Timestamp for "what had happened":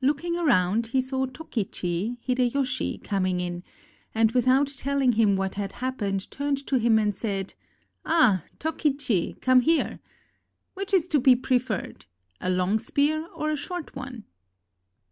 5.34-6.30